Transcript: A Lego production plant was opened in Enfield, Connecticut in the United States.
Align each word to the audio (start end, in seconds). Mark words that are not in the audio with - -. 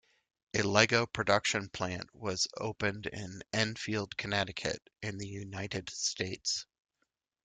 A 0.55 0.63
Lego 0.63 1.05
production 1.05 1.69
plant 1.69 2.09
was 2.15 2.47
opened 2.57 3.05
in 3.05 3.43
Enfield, 3.53 4.17
Connecticut 4.17 4.81
in 5.03 5.19
the 5.19 5.27
United 5.27 5.91
States. 5.91 6.65